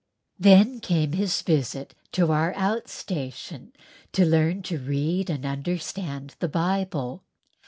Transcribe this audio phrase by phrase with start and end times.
[0.39, 3.71] Then came his visit to our out station
[4.13, 7.23] to learn to read and understand the Bible.